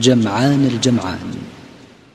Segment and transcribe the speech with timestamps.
[0.00, 1.18] جمعان الجمعان.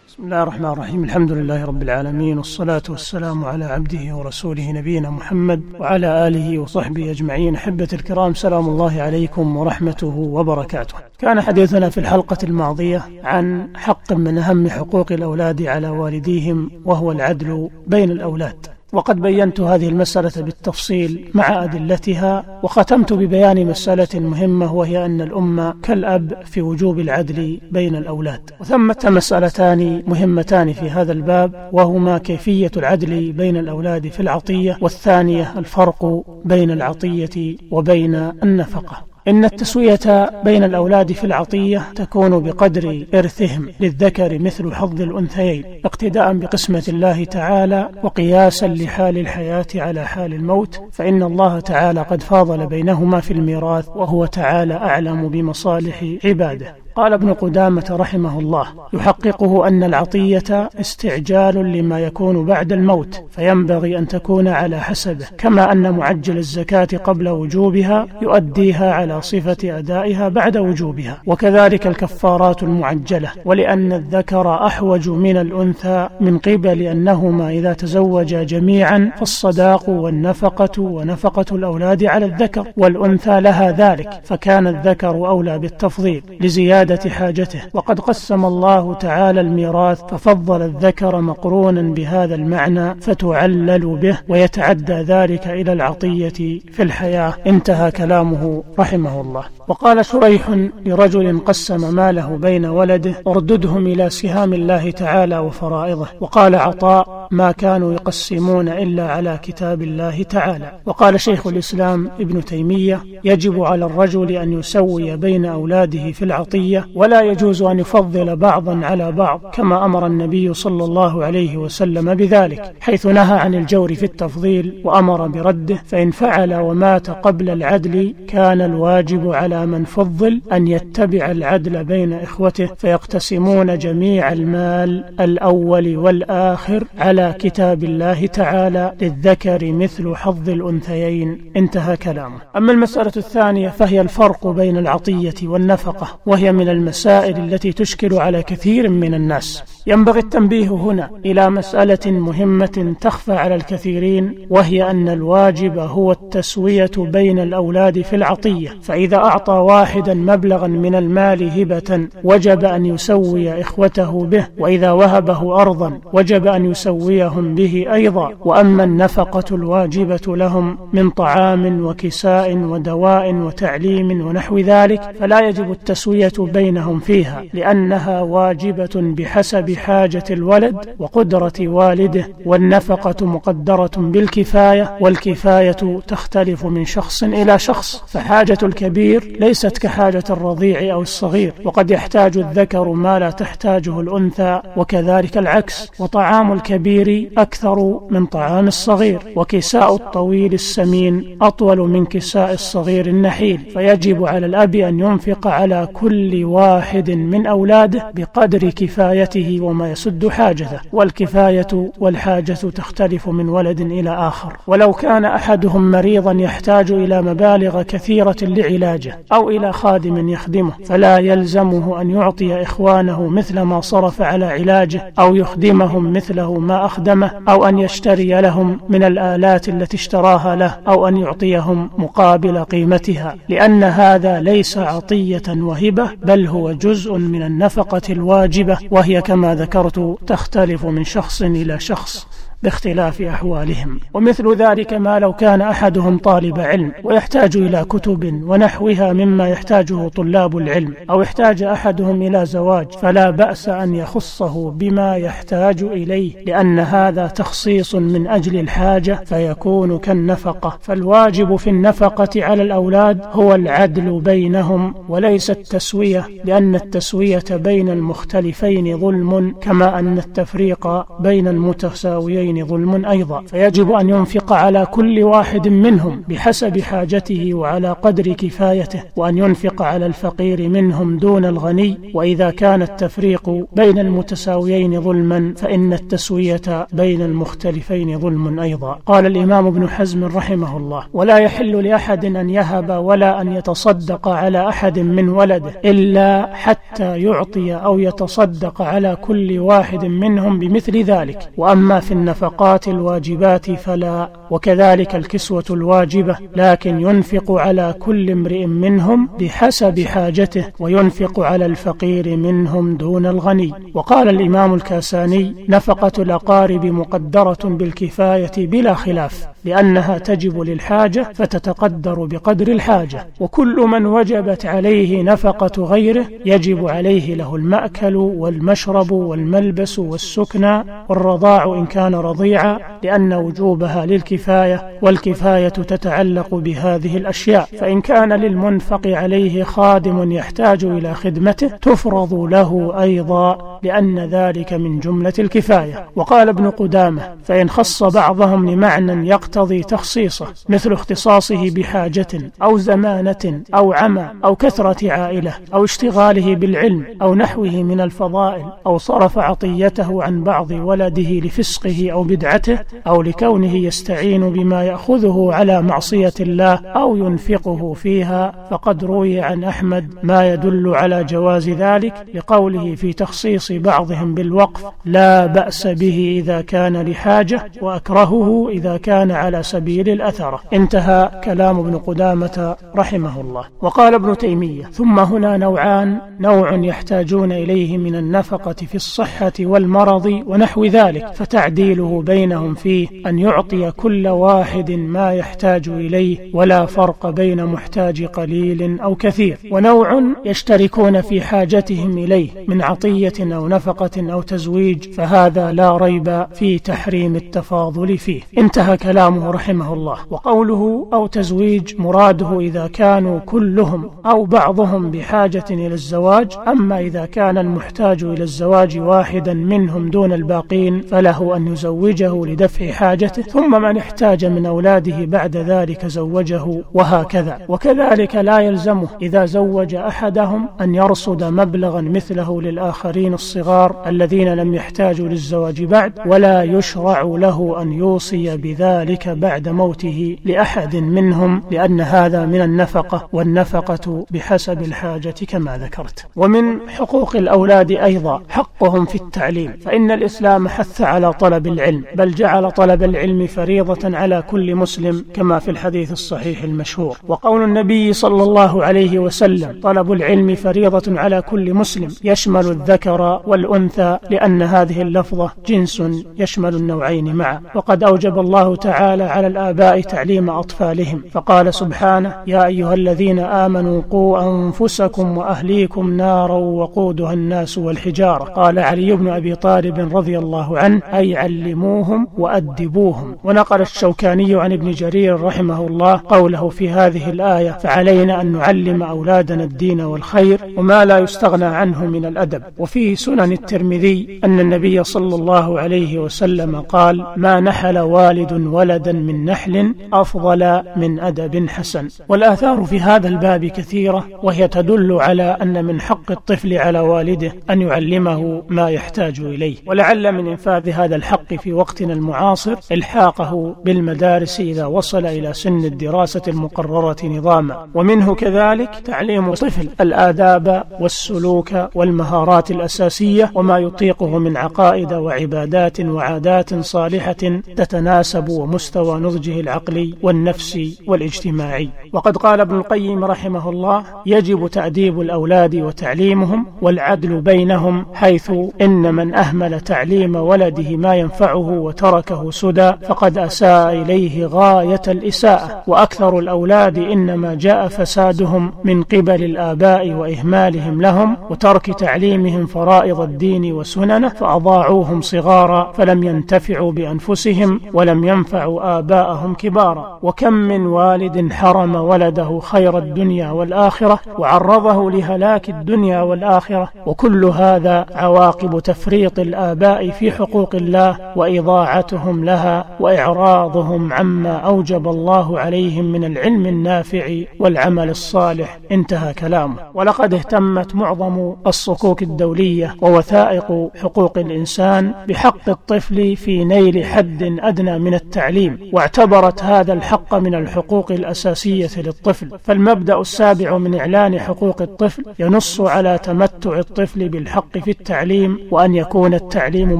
[0.07, 1.03] بسم الله الرحمن الرحيم.
[1.03, 7.55] الحمد لله رب العالمين والصلاة والسلام على عبده ورسوله نبينا محمد وعلى آله وصحبه أجمعين.
[7.55, 10.95] أحبة الكرام سلام الله عليكم ورحمته وبركاته.
[11.19, 17.69] كان حديثنا في الحلقة الماضية عن حق من أهم حقوق الأولاد على والديهم وهو العدل
[17.87, 18.76] بين الأولاد.
[18.93, 26.43] وقد بينت هذه المسألة بالتفصيل مع أدلتها وختمت ببيان مسألة مهمة وهي أن الأمة كالأب
[26.45, 28.51] في وجوب العدل بين الأولاد.
[28.59, 36.23] وثمة مسألتان مهمتان في هذا الباب وهما كيفية العدل بين الأولاد في العطية والثانية الفرق
[36.45, 39.07] بين العطية وبين النفقة.
[39.27, 46.83] إن التسوية بين الأولاد في العطية تكون بقدر إرثهم للذكر مثل حظ الأنثيين اقتداء بقسمة
[46.87, 53.31] الله تعالى وقياسا لحال الحياة على حال الموت فإن الله تعالى قد فاضل بينهما في
[53.31, 56.87] الميراث وهو تعالى أعلم بمصالح عباده.
[56.97, 64.07] قال ابن قدامة رحمه الله يحققه أن العطية استعجال لما يكون بعد الموت فينبغي أن
[64.07, 71.21] تكون على حسبه كما أن معجل الزكاة قبل وجوبها يؤديها على صفة أدائها بعد وجوبها.
[71.25, 79.89] وكذلك الكفارات المعجلة ولأن الذكر أحوج من الأنثى من قبل أنهما إذا تزوجا جميعا فالصداق
[79.89, 87.61] والنفقة ونفقة الأولاد على الذكر والأنثى لها ذلك فكان الذكر أولى بالتفضيل لزيادة زيادة حاجته.
[87.73, 95.73] وقد قسم الله تعالى الميراث ففضل الذكر مقرونا بهذا المعنى فتعلل به ويتعدى ذلك إلى
[95.73, 97.33] العطية في الحياة.
[97.47, 99.43] انتهى كلامه رحمه الله.
[99.67, 100.49] وقال شريح
[100.85, 106.07] لرجل قسم ماله بين ولده ارددهم إلى سهام الله تعالى وفرائضه.
[106.21, 110.71] وقال عطاء ما كانوا يقسمون إلا على كتاب الله تعالى.
[110.85, 117.21] وقال شيخ الإسلام ابن تيمية يجب على الرجل أن يسوي بين أولاده في العطية ولا
[117.21, 123.05] يجوز أن يفضل بعضا على بعض كما أمر النبي صلى الله عليه وسلم بذلك حيث
[123.05, 129.65] نهى عن الجور في التفضيل وأمر برده فإن فعل ومات قبل العدل كان الواجب على
[129.65, 138.25] من فضل أن يتبع العدل بين إخوته فيقتسمون جميع المال الأول والآخر على كتاب الله
[138.25, 141.51] تعالى للذكر مثل حظ الأنثيين.
[141.57, 142.37] انتهى كلامه.
[142.57, 148.89] أما المسألة الثانية فهي الفرق بين العطية والنفقة وهي من المسائل التي تشكل على كثير
[148.89, 149.63] من الناس.
[149.87, 157.39] ينبغي التنبيه هنا إلى مسألة مهمة تخفى على الكثيرين وهي أن الواجب هو التسوية بين
[157.39, 158.76] الأولاد في العطية.
[158.81, 165.99] فإذا أعطى واحدا مبلغا من المال هبة وجب أن يسوي إخوته به وإذا وهبه ارضا
[166.13, 168.31] وجب أن يسويهم به أيضا.
[168.45, 176.99] وأما النفقة الواجبة لهم من طعام وكساء ودواء وتعليم ونحو ذلك فلا يجب التسوية بينهم
[176.99, 182.27] فيها لأنها واجبة بحسب حاجة الولد وقدرة والده.
[182.45, 191.01] والنفقة مقدرة بالكفاية والكفاية تختلف من شخص إلى شخص فحاجة الكبير ليست كحاجة الرضيع أو
[191.01, 198.67] الصغير وقد يحتاج الذكر ما لا تحتاجه الأنثى وكذلك العكس وطعام الكبير أكثر من طعام
[198.67, 205.87] الصغير وكساء الطويل السمين أطول من كساء الصغير النحيل فيجب على الأب أن ينفق على
[205.93, 214.09] كل واحد من أولاده بقدر كفايته وما يسد حاجته والكفاية والحاجة تختلف من ولد إلى
[214.09, 214.57] آخر.
[214.67, 220.71] ولو كان أحدهم مريضا يحتاج إلى مبالغ كثيرة لعلاجه أو إلى خادم يخدمه.
[220.85, 227.31] فلا يلزمه أن يعطي إخوانه مثل ما صرف على علاجه أو يخدمهم مثله ما أخدمه
[227.49, 233.35] أو أن يشتري لهم من الآلات التي اشتراها له أو أن يعطيهم مقابل قيمتها.
[233.49, 240.85] لأن هذا ليس عطية وهبة بل هو جزء من النفقة الواجبة وهي كما ذكرت تختلف
[240.85, 242.27] من شخص إلى شخص.
[242.63, 243.99] باختلاف أحوالهم.
[244.13, 250.57] ومثل ذلك ما لو كان أحدهم طالب علم ويحتاج إلى كتب ونحوها مما يحتاجه طلاب
[250.57, 257.27] العلم أو احتاج أحدهم إلى زواج فلا بأس أن يخصه بما يحتاج إليه لأن هذا
[257.27, 260.77] تخصيص من أجل الحاجة فيكون كالنفقة.
[260.81, 269.55] فالواجب في النفقة على الأولاد هو العدل بينهم وليس التسوية لأن التسوية بين المختلفين ظلم
[269.61, 270.87] كما أن التفريق
[271.21, 273.41] بين المتساويين ظلم أيضا.
[273.41, 280.05] فيجب أن ينفق على كل واحد منهم بحسب حاجته وعلى قدر كفايته وأن ينفق على
[280.05, 281.99] الفقير منهم دون الغني.
[282.13, 288.99] وإذا كان التفريق بين المتساويين ظلما فإن التسوية بين المختلفين ظلم أيضا.
[289.05, 294.69] قال الإمام ابن حزم رحمه الله ولا يحل لأحد أن يهب ولا أن يتصدق على
[294.69, 301.49] أحد من ولده إلا حتى يعطي أو يتصدق على كل واحد منهم بمثل ذلك.
[301.57, 309.99] وأما في النفقات الواجبات فلا وكذلك الكسوة الواجبة لكن ينفق على كل امرئ منهم بحسب
[309.99, 313.73] حاجته وينفق على الفقير منهم دون الغني.
[313.93, 319.47] وقال الإمام الكاساني نفقة الأقارب مقدرة بالكفاية بلا خلاف.
[319.65, 323.27] لأنها تجب للحاجة فتتقدر بقدر الحاجة.
[323.39, 331.85] وكل من وجبت عليه نفقة غيره يجب عليه له المأكل والمشرب والملبس والسكنى والرضاع إن
[331.85, 337.69] كان رضيعا لأن وجوبها للكفاية والكفاية تتعلق بهذه الأشياء.
[337.79, 345.33] فإن كان للمنفق عليه خادم يحتاج إلى خدمته تفرض له أيضا لأن ذلك من جملة
[345.39, 346.05] الكفاية.
[346.15, 352.27] وقال ابن قدامة فإن خص بعضهم لمعنى يقتضي تخصيصه مثل اختصاصه بحاجة
[352.61, 358.97] أو زمانة أو عمى أو كثرة عائلة أو اشتغاله بالعلم أو نحوه من الفضائل أو
[358.97, 366.33] صرف عطيته عن بعض ولده لفسقه أو بدعته أو لكونه يستعين بما يأخذه على معصية
[366.39, 373.13] الله أو ينفقه فيها فقد روي عن أحمد ما يدل على جواز ذلك لقوله في
[373.13, 380.61] تخصيص بعضهم بالوقف لا بأس به إذا كان لحاجة وأكرهه إذا كان على سبيل الأثرة
[380.73, 383.65] انتهى كلام ابن قدامة رحمه الله.
[383.81, 390.85] وقال ابن تيمية ثم هنا نوعان نوع يحتاجون إليه من النفقة في الصحة والمرض ونحو
[390.85, 391.33] ذلك.
[391.33, 398.99] فتعديله بينهم فيه أن يعطي كل واحد ما يحتاج إليه ولا فرق بين محتاج قليل
[398.99, 399.57] أو كثير.
[399.71, 406.79] ونوع يشتركون في حاجتهم إليه من عطية أو نفقة أو تزويج فهذا لا ريب في
[406.79, 408.41] تحريم التفاضل فيه.
[408.57, 408.97] انتهى
[409.27, 416.51] كلامه رحمه الله وقوله أو تزويج مراده إذا كانوا كلهم أو بعضهم بحاجة إلى الزواج
[416.67, 423.41] أما إذا كان المحتاج إلى الزواج واحدا منهم دون الباقين فله أن يزوجه لدفع حاجته
[423.41, 427.59] ثم من احتاج من أولاده بعد ذلك زوجه وهكذا.
[427.67, 435.27] وكذلك لا يلزمه إذا زوج أحدهم أن يرصد مبلغا مثله للآخرين الصغار الذين لم يحتاجوا
[435.27, 442.61] للزواج بعد ولا يشرع له أن يوصي بذلك بعد موته لأحد منهم لأن هذا من
[442.61, 446.25] النفقة والنفقة بحسب الحاجة كما ذكرت.
[446.35, 449.73] ومن حقوق الأولاد أيضا حقهم في التعليم.
[449.85, 455.59] فإن الإسلام حث على طلب العلم بل جعل طلب العلم فريضة على كل مسلم كما
[455.59, 457.17] في الحديث الصحيح المشهور.
[457.27, 464.17] وقول النبي صلى الله عليه وسلم طلب العلم فريضة على كل مسلم يشمل الذكر والأنثى
[464.29, 466.03] لأن هذه اللفظة جنس
[466.37, 467.61] يشمل النوعين معا.
[467.75, 471.23] وقد أوجب الله تعالى على الآباء تعليم أطفالهم.
[471.31, 478.43] فقال سبحانه يا أيها الذين آمنوا قوا أنفسكم وأهليكم نارا وقودها الناس والحجارة.
[478.43, 483.35] قال علي بن أبي طالب رضي الله عنه أي علموهم وأدبوهم.
[483.43, 489.63] ونقل الشوكاني عن ابن جرير رحمه الله قوله في هذه الآية فعلينا أن نعلم أولادنا
[489.63, 492.63] الدين والخير وما لا يستغنى عنه من الأدب.
[492.77, 498.53] وفي سنن الترمذي أن النبي صلى الله عليه وسلم قال ما نحل والد
[498.97, 502.07] ولدا من نحل أفضل من أدب حسن.
[502.29, 507.81] والآثار في هذا الباب كثيرة وهي تدل على أن من حق الطفل على والده أن
[507.81, 509.75] يعلمه ما يحتاج إليه.
[509.87, 516.41] ولعل من إنفاذ هذا الحق في وقتنا المعاصر إلحاقه بالمدارس إذا وصل إلى سن الدراسة
[516.47, 517.87] المقررة نظاما.
[517.95, 527.33] ومنه كذلك تعليم الطفل الآداب والسلوك والمهارات الأساسية وما يطيقه من عقائد وعبادات وعادات صالحة
[527.75, 528.49] تتناسب
[528.87, 531.89] مستوى نضجه العقلي والنفسي والاجتماعي.
[532.13, 538.51] وقد قال ابن القيم رحمه الله يجب تأديب الأولاد وتعليمهم والعدل بينهم حيث
[538.81, 545.83] إن من أهمل تعليم ولده ما ينفعه وتركه سدى فقد أساء إليه غاية الإساءة.
[545.87, 554.29] وأكثر الأولاد إنما جاء فسادهم من قبل الآباء وإهمالهم لهم وترك تعليمهم فرائض الدين وسننه
[554.29, 560.19] فأضاعوهم صغارا فلم ينتفعوا بأنفسهم ولم ينفعوا آباءهم كبارا.
[560.23, 566.89] وكم من والد حرم ولده خير الدنيا والآخرة وعرضه لهلاك الدنيا والآخرة.
[567.05, 576.05] وكل هذا عواقب تفريط الآباء في حقوق الله وإضاعتهم لها وإعراضهم عما أوجب الله عليهم
[576.05, 578.79] من العلم النافع والعمل الصالح.
[578.91, 579.75] انتهى كلامه.
[579.93, 588.13] ولقد اهتمت معظم الصكوك الدولية ووثائق حقوق الإنسان بحق الطفل في نيل حد أدنى من
[588.13, 588.66] التعليم.
[588.93, 592.49] واعتبرت هذا الحق من الحقوق الأساسية للطفل.
[592.63, 599.33] فالمبدأ السابع من إعلان حقوق الطفل ينص على تمتع الطفل بالحق في التعليم وأن يكون
[599.33, 599.99] التعليم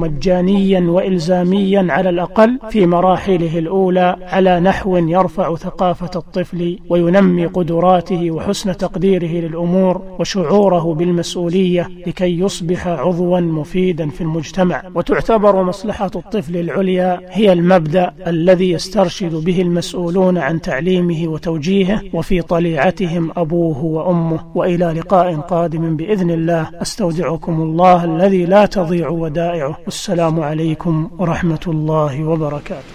[0.00, 8.76] مجانيا وإلزاميا على الأقل في مراحله الأولى على نحو يرفع ثقافة الطفل وينمي قدراته وحسن
[8.76, 14.82] تقديره للأمور وشعوره بالمسؤولية لكي يصبح عضوا مفيدا في المجتمع.
[14.94, 23.32] وتعتبر مصلحة الطفل العليا هي المبدأ الذي يسترشد به المسؤولون عن تعليمه وتوجيهه وفي طليعتهم
[23.36, 24.40] أبوه وأمه.
[24.54, 26.70] وإلى لقاء قادم بإذن الله.
[26.82, 29.78] أستودعكم الله الذي لا تضيع ودائعه.
[29.84, 32.94] والسلام عليكم ورحمة الله وبركاته.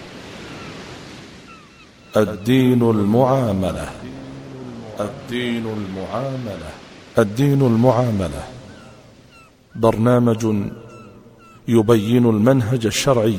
[2.16, 3.88] الدين المعاملة.
[5.00, 6.70] الدين المعاملة.
[7.18, 8.42] الدين المعاملة.
[9.74, 10.46] برنامج
[11.68, 13.38] يبين المنهج الشرعي.